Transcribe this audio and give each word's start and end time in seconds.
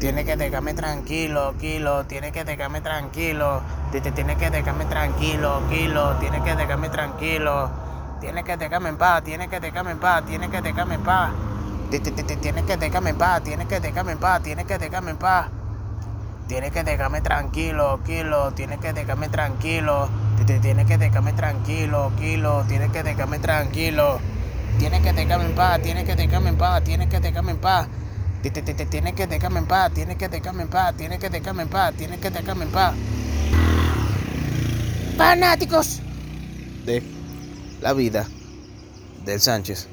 Tiene 0.00 0.24
que 0.24 0.36
dejarme 0.36 0.74
tranquilo, 0.74 1.54
kilo, 1.58 2.04
tiene 2.04 2.30
que 2.32 2.44
dejarme 2.44 2.80
tranquilo, 2.80 3.62
tiene 3.90 4.36
que 4.36 4.50
dejarme 4.50 4.84
tranquilo, 4.84 5.62
kilo, 5.70 6.16
tiene 6.16 6.42
que 6.42 6.54
dejarme 6.54 6.88
tranquilo, 6.88 7.70
tiene 8.20 8.44
que 8.44 8.56
dejarme 8.56 8.88
en 8.90 8.96
paz, 8.98 9.24
tiene 9.24 9.48
que 9.48 9.60
dejarme 9.60 9.92
en 9.92 9.98
paz, 9.98 10.26
tiene 10.26 10.50
que 10.50 10.60
dejarme 10.60 10.94
en 10.94 11.02
paz, 11.02 11.32
tiene 11.90 12.06
que 12.08 12.76
dejarme 12.76 13.10
en 13.10 13.16
paz, 13.18 13.42
tiene 13.42 13.66
que 13.66 13.80
dejarme 13.80 14.12
en 14.12 14.18
paz, 14.18 14.42
tiene 14.42 14.64
que 14.64 14.78
dejarme 14.78 15.10
en 15.12 15.16
paz. 15.16 15.50
Tiene 16.46 16.70
que 16.70 16.84
dejarme 16.84 17.22
tranquilo, 17.22 18.00
kilo, 18.04 18.52
tiene 18.52 18.78
que 18.78 18.92
dejarme 18.92 19.30
tranquilo, 19.30 20.10
tiene 20.60 20.84
que 20.84 20.98
dejarme 20.98 21.32
tranquilo, 21.32 22.12
kilo, 22.18 22.64
tiene 22.68 22.90
que 22.90 23.02
dejarme 23.02 23.38
tranquilo, 23.38 24.18
tiene 24.78 25.00
que 25.00 25.14
dejarme 25.14 25.46
en 25.46 25.54
paz, 25.54 25.80
tiene 25.80 26.04
que 26.04 26.14
dejarme 26.14 26.50
en 26.50 26.58
paz, 26.58 26.84
tiene 26.84 27.08
que 27.08 27.20
dejarme 27.20 27.52
en 27.52 27.58
paz. 27.58 27.88
Tiene 28.50 29.14
que 29.14 29.26
dejarme 29.26 29.60
en 29.60 29.66
paz, 29.66 29.92
tiene 29.94 30.18
que 30.18 30.28
dejarme 30.28 30.64
en 30.64 30.68
paz, 30.68 30.94
tiene 30.96 31.18
que 31.18 31.30
dejarme 31.30 31.62
en 31.62 31.68
paz, 31.68 31.94
tiene 31.94 32.18
que 32.18 32.30
dejarme 32.30 32.64
en 32.64 32.70
paz. 32.72 32.94
Fanáticos 35.16 36.00
de 36.84 37.02
la 37.80 37.94
vida 37.94 38.28
del 39.24 39.40
Sánchez. 39.40 39.88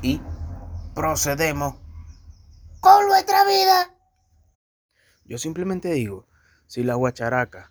Y 0.00 0.20
procedemos 0.94 1.74
con 2.80 3.06
nuestra 3.06 3.44
vida. 3.44 3.94
Yo 5.24 5.38
simplemente 5.38 5.92
digo, 5.92 6.28
si 6.66 6.84
las 6.84 6.96
guacharacas 6.96 7.70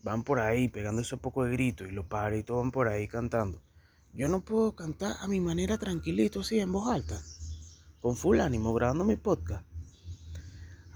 van 0.00 0.24
por 0.24 0.40
ahí 0.40 0.68
pegando 0.68 1.02
ese 1.02 1.16
poco 1.16 1.44
de 1.44 1.52
gritos 1.52 1.88
y 1.88 1.90
los 1.90 2.06
pajaritos 2.06 2.56
van 2.56 2.70
por 2.70 2.88
ahí 2.88 3.06
cantando, 3.06 3.62
yo 4.14 4.28
no 4.28 4.40
puedo 4.40 4.72
cantar 4.76 5.16
a 5.20 5.26
mi 5.26 5.40
manera 5.40 5.78
tranquilito 5.78 6.40
así 6.40 6.60
en 6.60 6.70
voz 6.70 6.92
alta, 6.92 7.20
con 8.00 8.16
full 8.16 8.40
ánimo, 8.40 8.74
grabando 8.74 9.04
mi 9.04 9.16
podcast. 9.16 9.64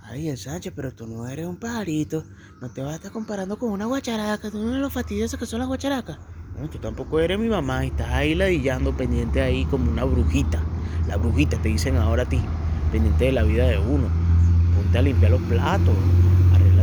Ay, 0.02 0.28
el 0.28 0.38
Sánchez, 0.38 0.72
pero 0.76 0.92
tú 0.92 1.06
no 1.06 1.26
eres 1.26 1.46
un 1.46 1.56
pajarito. 1.56 2.22
No 2.60 2.70
te 2.70 2.80
vas 2.80 2.92
a 2.92 2.96
estar 2.96 3.10
comparando 3.10 3.58
con 3.58 3.72
una 3.72 3.86
guacharaca. 3.86 4.50
Tú 4.50 4.58
no 4.58 4.68
eres 4.68 4.80
lo 4.80 4.88
fastidioso 4.88 5.36
que 5.36 5.46
son 5.46 5.58
las 5.58 5.66
guacharacas. 5.66 6.18
No, 6.56 6.70
tú 6.70 6.78
tampoco 6.78 7.18
eres 7.18 7.38
mi 7.38 7.48
mamá 7.48 7.84
y 7.84 7.88
estás 7.88 8.10
ahí 8.10 8.34
ladillando 8.34 8.96
pendiente 8.96 9.40
ahí 9.40 9.64
como 9.64 9.90
una 9.90 10.04
brujita. 10.04 10.62
La 11.08 11.16
brujita 11.16 11.60
te 11.60 11.70
dicen 11.70 11.96
ahora 11.96 12.22
a 12.22 12.28
ti, 12.28 12.40
pendiente 12.92 13.24
de 13.24 13.32
la 13.32 13.42
vida 13.42 13.66
de 13.66 13.78
uno. 13.78 14.08
Ponte 14.76 14.98
a 14.98 15.02
limpiar 15.02 15.32
los 15.32 15.42
platos, 15.42 15.94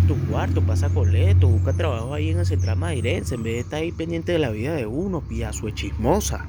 tu 0.04 0.18
cuarto, 0.28 0.62
pasa 0.62 0.90
coleto, 0.90 1.48
busca 1.48 1.74
trabajo 1.74 2.14
ahí 2.14 2.30
en 2.30 2.40
el 2.40 2.46
Central 2.46 2.78
Madirense, 2.78 3.36
en 3.36 3.44
vez 3.44 3.54
de 3.54 3.60
estar 3.60 3.80
ahí 3.80 3.92
pendiente 3.92 4.32
de 4.32 4.40
la 4.40 4.50
vida 4.50 4.74
de 4.74 4.86
uno, 4.86 5.22
piazo 5.22 5.68
es 5.68 5.76
chismosa. 5.76 6.46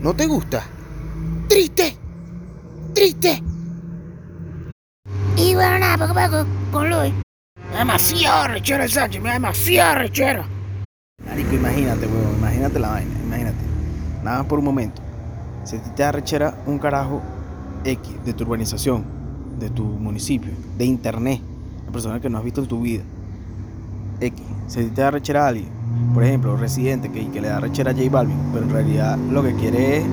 ¿No 0.00 0.14
te 0.14 0.26
gusta? 0.26 0.66
¡Triste! 1.48 1.96
¡Triste! 2.94 3.42
Y 5.36 5.54
bueno, 5.54 5.78
nada, 5.78 6.06
poco 6.06 6.18
a 6.18 6.28
poco, 6.28 6.46
con 6.72 6.90
Luis. 6.90 7.12
Demasiado 7.76 8.48
rechero 8.48 8.82
el 8.84 8.90
Sánchez, 8.90 9.22
me 9.22 9.32
demasiado 9.32 9.96
rechero. 9.96 10.44
Marico, 11.26 11.54
imagínate, 11.54 12.06
weón, 12.06 12.36
imagínate 12.38 12.78
la 12.78 12.88
vaina, 12.88 13.14
imagínate. 13.24 13.58
Nada 14.22 14.38
más 14.38 14.46
por 14.46 14.58
un 14.58 14.64
momento. 14.64 15.02
Si 15.64 15.78
te 15.78 16.02
da 16.02 16.12
rechera 16.12 16.62
un 16.66 16.78
carajo 16.78 17.22
X 17.84 18.24
de 18.24 18.32
tu 18.32 18.44
urbanización, 18.44 19.04
de 19.58 19.70
tu 19.70 19.84
municipio, 19.84 20.52
de 20.78 20.84
internet, 20.84 21.40
persona 21.96 22.20
que 22.20 22.28
no 22.28 22.36
has 22.36 22.44
visto 22.44 22.60
en 22.60 22.68
tu 22.68 22.82
vida. 22.82 23.02
X, 24.20 24.42
si 24.66 24.84
te 24.90 25.00
da 25.00 25.10
rechera 25.10 25.46
a 25.46 25.48
alguien, 25.48 25.70
por 26.12 26.24
ejemplo, 26.24 26.54
residente 26.54 27.10
que, 27.10 27.40
le 27.40 27.48
da 27.48 27.58
rechera 27.58 27.92
a 27.92 27.94
J 27.94 28.10
Balvin, 28.10 28.36
pero 28.52 28.66
en 28.66 28.70
realidad 28.70 29.16
lo 29.16 29.42
que 29.42 29.54
quiere 29.54 29.98
es 29.98 30.04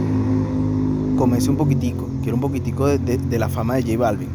comerse 1.17 1.49
un 1.49 1.57
poquitico, 1.57 2.07
quiere 2.21 2.35
un 2.35 2.39
poquitico 2.39 2.87
de, 2.87 3.37
la 3.37 3.49
fama 3.49 3.75
de 3.75 3.81
J 3.83 3.97
Balvin, 3.97 4.29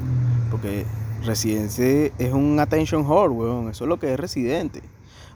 porque 0.50 0.84
Residente 1.24 2.12
es 2.18 2.34
un 2.34 2.60
attention 2.60 3.06
whore, 3.06 3.32
weón, 3.32 3.70
eso 3.70 3.84
es 3.84 3.88
lo 3.88 3.98
que 3.98 4.12
es 4.12 4.20
Residente, 4.20 4.82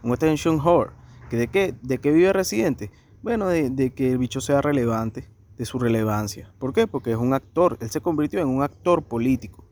un 0.02 0.12
attention 0.12 0.60
whore. 0.60 0.90
¿Que 1.30 1.38
de, 1.38 1.48
qué, 1.48 1.74
¿De 1.80 1.96
qué 1.96 2.10
vive 2.10 2.30
Residente? 2.34 2.90
Bueno, 3.22 3.48
de, 3.48 3.70
de 3.70 3.94
que 3.94 4.12
el 4.12 4.18
bicho 4.18 4.42
sea 4.42 4.60
relevante, 4.60 5.30
de 5.56 5.64
su 5.64 5.78
relevancia. 5.78 6.52
¿Por 6.58 6.74
qué? 6.74 6.86
Porque 6.86 7.12
es 7.12 7.16
un 7.16 7.32
actor, 7.32 7.78
él 7.80 7.88
se 7.88 8.02
convirtió 8.02 8.40
en 8.40 8.48
un 8.48 8.62
actor 8.62 9.02
político, 9.02 9.64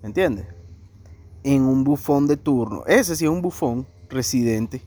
¿me 0.00 0.08
entiendes? 0.08 0.46
En 1.44 1.62
un 1.62 1.84
bufón 1.84 2.26
de 2.26 2.36
turno. 2.36 2.84
Ese 2.86 3.16
sí 3.16 3.24
es 3.24 3.30
un 3.30 3.42
bufón 3.42 3.86
residente. 4.08 4.82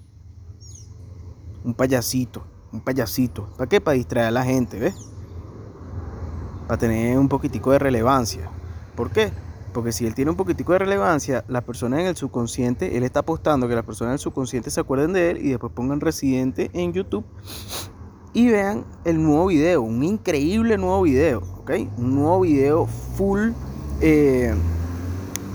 Un 1.63 1.73
payasito, 1.73 2.45
un 2.71 2.81
payasito. 2.81 3.49
¿Para 3.57 3.67
qué? 3.67 3.81
Para 3.81 3.95
distraer 3.95 4.27
a 4.27 4.31
la 4.31 4.43
gente, 4.43 4.79
¿ves? 4.79 4.95
Para 6.67 6.77
tener 6.77 7.17
un 7.17 7.27
poquitico 7.27 7.71
de 7.71 7.79
relevancia. 7.79 8.49
¿Por 8.95 9.11
qué? 9.11 9.31
Porque 9.73 9.91
si 9.91 10.05
él 10.05 10.16
tiene 10.16 10.31
un 10.31 10.38
poquitico 10.38 10.71
de 10.73 10.79
relevancia, 10.79 11.43
las 11.47 11.63
personas 11.63 11.99
en 11.99 12.05
el 12.07 12.16
subconsciente, 12.16 12.95
él 12.95 13.03
está 13.03 13.19
apostando 13.19 13.67
que 13.67 13.75
las 13.75 13.83
personas 13.83 14.11
en 14.11 14.13
el 14.13 14.19
subconsciente 14.19 14.69
se 14.69 14.79
acuerden 14.79 15.11
de 15.11 15.31
él 15.31 15.37
y 15.45 15.49
después 15.49 15.73
pongan 15.73 15.99
residente 15.99 16.69
en 16.73 16.93
YouTube 16.93 17.25
y 18.35 18.47
vean 18.49 18.85
el 19.05 19.22
nuevo 19.22 19.47
video, 19.47 19.81
un 19.81 20.03
increíble 20.03 20.77
nuevo 20.77 21.01
video, 21.03 21.41
¿ok? 21.59 21.72
Un 21.97 22.16
nuevo 22.16 22.41
video 22.41 22.85
full, 22.85 23.51
eh, 24.01 24.53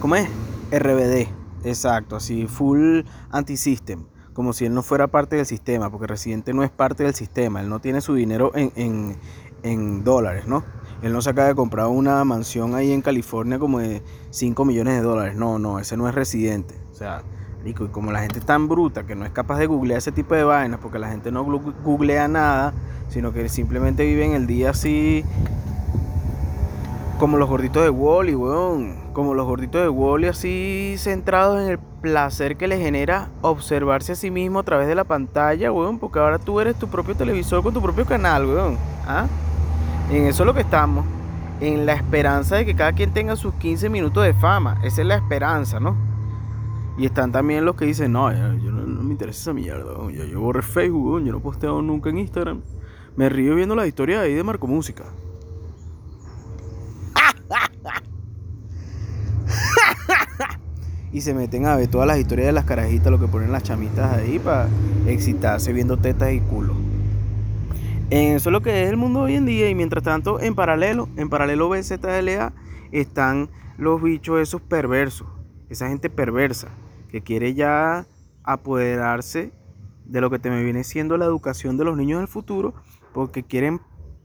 ¿cómo 0.01 0.17
es? 0.17 0.40
RBD, 0.71 1.29
exacto, 1.65 2.17
así 2.17 2.47
full 2.47 3.03
anti-system, 3.31 4.05
como 4.33 4.53
si 4.53 4.67
él 4.67 4.75
no 4.75 4.83
fuera 4.83 5.09
parte 5.09 5.37
del 5.37 5.47
sistema, 5.47 5.91
porque 5.91 6.07
Residente 6.07 6.55
no 6.55 6.63
es 6.63 6.71
parte 6.71 7.05
del 7.05 7.15
sistema, 7.15 7.61
él 7.61 7.69
no 7.69 7.81
tiene 7.81 8.01
su 8.01 8.15
dinero 8.15 8.53
en, 8.55 9.17
en, 9.63 10.05
dólares, 10.05 10.47
¿no? 10.47 10.65
Él 11.03 11.13
no 11.13 11.23
se 11.23 11.31
acaba 11.31 11.49
de 11.49 11.55
comprar 11.55 11.87
una 11.87 12.23
mansión 12.25 12.75
ahí 12.75 12.93
en 12.93 13.03
California 13.03 13.59
como 13.59 13.79
de 13.81 14.03
5 14.31 14.65
millones 14.65 14.95
de 14.95 15.03
dólares, 15.03 15.35
no, 15.35 15.59
no, 15.59 15.79
ese 15.79 15.97
no 15.97 16.09
es 16.09 16.15
Residente, 16.15 16.75
o 16.91 16.95
sea, 16.95 17.23
y 17.65 17.75
como 17.75 18.11
la 18.13 18.21
gente 18.21 18.39
es 18.39 18.47
tan 18.47 18.69
bruta 18.69 19.05
que 19.05 19.15
no 19.15 19.25
es 19.25 19.33
capaz 19.33 19.59
de 19.59 19.67
googlear 19.67 19.99
ese 19.99 20.13
tipo 20.13 20.35
de 20.35 20.45
vainas, 20.45 20.81
porque 20.81 20.99
la 20.99 21.11
gente 21.11 21.31
no 21.31 21.45
googlea 21.45 22.29
nada, 22.29 22.73
sino 23.09 23.33
que 23.33 23.49
simplemente 23.49 24.07
vive 24.07 24.25
en 24.25 24.33
el 24.33 24.47
día 24.47 24.71
así 24.71 25.25
como 27.21 27.37
los 27.37 27.51
gorditos 27.51 27.83
de 27.83 27.91
Wally, 27.91 28.35
weón. 28.35 28.97
Como 29.13 29.35
los 29.35 29.47
gorditos 29.47 29.83
de 29.83 29.91
Wally 29.91 30.29
así 30.29 30.95
centrados 30.97 31.61
en 31.61 31.69
el 31.69 31.79
placer 31.79 32.57
que 32.57 32.67
le 32.67 32.79
genera 32.79 33.29
observarse 33.43 34.13
a 34.13 34.15
sí 34.15 34.31
mismo 34.31 34.61
a 34.61 34.63
través 34.63 34.89
de 34.89 34.95
la 34.95 35.05
pantalla, 35.05 35.71
weón. 35.71 35.99
Porque 35.99 36.19
ahora 36.19 36.39
tú 36.39 36.61
eres 36.61 36.77
tu 36.77 36.89
propio 36.89 37.15
televisor 37.15 37.63
con 37.63 37.75
tu 37.75 37.83
propio 37.83 38.07
canal, 38.07 38.47
weón. 38.47 38.79
¿Ah? 39.07 39.27
En 40.11 40.25
eso 40.25 40.45
es 40.45 40.47
lo 40.47 40.55
que 40.55 40.63
estamos. 40.63 41.05
En 41.61 41.85
la 41.85 41.93
esperanza 41.93 42.57
de 42.57 42.65
que 42.65 42.75
cada 42.75 42.95
quien 42.95 43.13
tenga 43.13 43.37
sus 43.37 43.53
15 43.53 43.91
minutos 43.91 44.25
de 44.25 44.33
fama. 44.33 44.81
Esa 44.83 45.03
es 45.03 45.07
la 45.07 45.17
esperanza, 45.17 45.79
¿no? 45.79 45.97
Y 46.97 47.05
están 47.05 47.33
también 47.33 47.67
los 47.67 47.77
que 47.77 47.85
dicen, 47.85 48.13
no, 48.13 48.33
yo 48.33 48.73
no, 48.73 49.03
me 49.03 49.13
interesa 49.13 49.43
esa 49.43 49.53
mierda, 49.53 49.93
weón. 49.93 50.15
Yo, 50.15 50.25
yo 50.25 50.41
borré 50.41 50.63
Facebook, 50.63 51.07
weón. 51.07 51.27
Yo 51.27 51.33
no 51.33 51.41
posteo 51.41 51.83
nunca 51.83 52.09
en 52.09 52.17
Instagram. 52.17 52.63
Me 53.15 53.29
río 53.29 53.57
viendo 53.57 53.75
la 53.75 53.87
historia 53.87 54.23
ahí 54.23 54.33
de 54.33 54.43
Marco 54.43 54.67
Música. 54.67 55.05
Y 61.13 61.21
se 61.23 61.35
meten 61.35 61.67
a 61.67 61.77
ver 61.77 61.89
todas 61.89 62.07
las 62.07 62.19
historias 62.19 62.47
de 62.47 62.53
las 62.53 62.65
carajitas, 62.65 63.11
lo 63.11 63.19
que 63.19 63.27
ponen 63.27 63.53
las 63.53 63.63
chamitas 63.63 64.17
ahí 64.17 64.39
para 64.39 64.69
excitarse 65.07 65.73
viendo 65.73 65.97
tetas 65.97 66.33
y 66.33 66.41
culo. 66.41 66.75
Eso 68.11 68.49
es 68.49 68.53
lo 68.53 68.61
que 68.61 68.83
es 68.83 68.91
el 68.91 68.97
mundo 68.97 69.21
hoy 69.21 69.35
en 69.35 69.47
día 69.47 69.69
y 69.71 69.75
mientras 69.75 70.03
tanto 70.03 70.41
en 70.41 70.55
paralelo, 70.55 71.09
en 71.17 71.29
paralelo 71.29 71.69
BZLA 71.69 72.53
están 72.91 73.49
los 73.79 74.03
bichos 74.03 74.41
esos 74.41 74.61
perversos, 74.61 75.29
esa 75.69 75.89
gente 75.89 76.11
perversa 76.11 76.69
que 77.09 77.23
quiere 77.23 77.55
ya 77.55 78.07
apoderarse 78.43 79.53
de 80.07 80.21
lo 80.21 80.29
que 80.29 80.39
te 80.41 80.51
me 80.51 80.63
viene 80.65 80.83
siendo 80.83 81.17
la 81.17 81.25
educación 81.25 81.77
de 81.77 81.85
los 81.85 81.97
niños 81.97 82.19
del 82.19 82.29
futuro 82.29 82.75
porque 83.13 83.45
quieren 83.45 83.81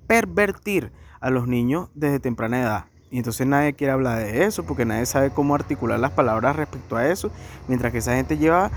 pervertir 0.07 0.91
a 1.19 1.29
los 1.29 1.47
niños 1.47 1.89
desde 1.93 2.19
temprana 2.19 2.61
edad. 2.61 2.85
Y 3.11 3.17
entonces 3.17 3.45
nadie 3.45 3.73
quiere 3.73 3.93
hablar 3.93 4.19
de 4.19 4.45
eso 4.45 4.63
porque 4.63 4.85
nadie 4.85 5.05
sabe 5.05 5.29
cómo 5.29 5.55
articular 5.55 5.99
las 5.99 6.11
palabras 6.11 6.55
respecto 6.55 6.97
a 6.97 7.07
eso. 7.07 7.31
Mientras 7.67 7.91
que 7.91 7.99
esa 7.99 8.15
gente 8.15 8.37
lleva 8.37 8.71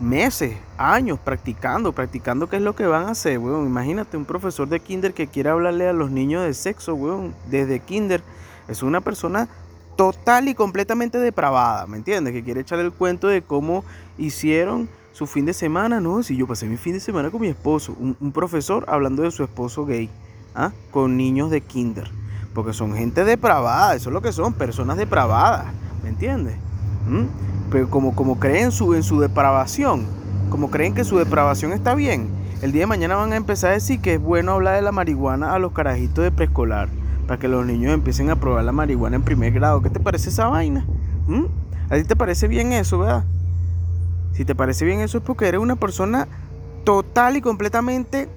meses, 0.00 0.56
años 0.78 1.18
practicando, 1.18 1.92
practicando 1.92 2.48
qué 2.48 2.56
es 2.56 2.62
lo 2.62 2.76
que 2.76 2.86
van 2.86 3.06
a 3.06 3.10
hacer, 3.10 3.38
weón. 3.38 3.66
Imagínate 3.66 4.16
un 4.16 4.24
profesor 4.24 4.68
de 4.68 4.80
kinder 4.80 5.14
que 5.14 5.26
quiere 5.26 5.50
hablarle 5.50 5.88
a 5.88 5.92
los 5.92 6.10
niños 6.10 6.44
de 6.44 6.54
sexo, 6.54 6.94
weón, 6.94 7.34
desde 7.50 7.80
kinder. 7.80 8.22
Es 8.68 8.82
una 8.82 9.00
persona 9.00 9.48
total 9.96 10.48
y 10.48 10.54
completamente 10.54 11.18
depravada, 11.18 11.86
¿me 11.86 11.96
entiendes? 11.96 12.34
Que 12.34 12.44
quiere 12.44 12.60
echar 12.60 12.78
el 12.78 12.92
cuento 12.92 13.28
de 13.28 13.42
cómo 13.42 13.84
hicieron 14.18 14.88
su 15.12 15.26
fin 15.26 15.46
de 15.46 15.54
semana, 15.54 16.00
¿no? 16.00 16.22
Si 16.22 16.36
yo 16.36 16.46
pasé 16.46 16.66
mi 16.66 16.76
fin 16.76 16.92
de 16.92 17.00
semana 17.00 17.30
con 17.30 17.40
mi 17.40 17.48
esposo, 17.48 17.96
un, 17.98 18.16
un 18.20 18.32
profesor 18.32 18.84
hablando 18.88 19.22
de 19.22 19.30
su 19.30 19.42
esposo 19.42 19.86
gay, 19.86 20.10
¿ah? 20.54 20.72
Con 20.90 21.16
niños 21.16 21.50
de 21.50 21.62
kinder. 21.62 22.10
Porque 22.56 22.72
son 22.72 22.94
gente 22.94 23.22
depravada, 23.22 23.94
eso 23.94 24.08
es 24.08 24.14
lo 24.14 24.22
que 24.22 24.32
son, 24.32 24.54
personas 24.54 24.96
depravadas, 24.96 25.66
¿me 26.02 26.08
entiendes? 26.08 26.56
¿Mm? 27.06 27.26
Pero 27.70 27.90
como, 27.90 28.16
como 28.16 28.40
creen 28.40 28.72
su, 28.72 28.94
en 28.94 29.02
su 29.02 29.20
depravación, 29.20 30.06
como 30.48 30.70
creen 30.70 30.94
que 30.94 31.04
su 31.04 31.18
depravación 31.18 31.74
está 31.74 31.94
bien, 31.94 32.30
el 32.62 32.72
día 32.72 32.84
de 32.84 32.86
mañana 32.86 33.16
van 33.16 33.34
a 33.34 33.36
empezar 33.36 33.72
a 33.72 33.74
decir 33.74 34.00
que 34.00 34.14
es 34.14 34.22
bueno 34.22 34.52
hablar 34.52 34.76
de 34.76 34.80
la 34.80 34.90
marihuana 34.90 35.52
a 35.52 35.58
los 35.58 35.72
carajitos 35.72 36.24
de 36.24 36.30
preescolar. 36.30 36.88
para 37.26 37.38
que 37.38 37.46
los 37.46 37.66
niños 37.66 37.92
empiecen 37.92 38.30
a 38.30 38.36
probar 38.36 38.64
la 38.64 38.72
marihuana 38.72 39.16
en 39.16 39.22
primer 39.22 39.52
grado. 39.52 39.82
¿Qué 39.82 39.90
te 39.90 40.00
parece 40.00 40.30
esa 40.30 40.48
vaina? 40.48 40.86
¿Mm? 41.26 41.44
¿A 41.90 41.96
ti 41.96 42.04
te 42.04 42.16
parece 42.16 42.48
bien 42.48 42.72
eso, 42.72 43.00
verdad? 43.00 43.24
Si 44.32 44.46
te 44.46 44.54
parece 44.54 44.86
bien 44.86 45.00
eso 45.00 45.18
es 45.18 45.24
porque 45.24 45.46
eres 45.46 45.60
una 45.60 45.76
persona 45.76 46.26
total 46.84 47.36
y 47.36 47.42
completamente 47.42 48.30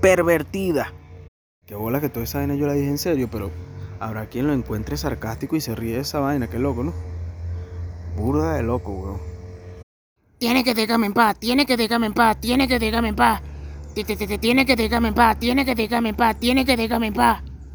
pervertida. 0.00 0.92
Qué 1.66 1.76
bola 1.76 2.00
que 2.00 2.08
toda 2.08 2.24
esa 2.24 2.38
vaina 2.38 2.56
yo 2.56 2.66
la 2.66 2.72
dije 2.72 2.88
en 2.88 2.98
serio, 2.98 3.28
pero 3.30 3.50
habrá 4.00 4.26
quien 4.26 4.48
lo 4.48 4.52
encuentre 4.52 4.96
sarcástico 4.96 5.54
y 5.54 5.60
se 5.60 5.76
ríe 5.76 5.94
de 5.94 6.00
esa 6.00 6.18
vaina. 6.18 6.48
Qué 6.48 6.58
loco, 6.58 6.82
¿no? 6.82 6.92
Burda 8.16 8.54
de 8.54 8.62
loco, 8.64 8.90
weón. 8.90 9.20
Tiene 10.38 10.64
que 10.64 10.74
dejarme 10.74 11.06
en 11.06 11.12
paz, 11.12 11.38
tiene 11.38 11.64
que 11.64 11.76
dejarme 11.76 12.06
en 12.06 12.14
paz, 12.14 12.40
tiene 12.40 12.66
que 12.66 12.80
dejarme 12.80 13.10
en 13.10 13.16
paz. 13.16 13.42
Tiene 13.94 14.66
que 14.66 14.74
dejarme 14.74 15.08
en 15.08 15.14
paz, 15.14 15.38
tiene 15.38 15.64
que 15.64 15.74
dejarme 15.74 16.08
en 16.08 16.16
paz, 16.16 16.40
tiene 16.40 16.64
que 16.64 16.76
dejarme 16.76 17.06
en 17.08 17.14
paz. 17.14 17.42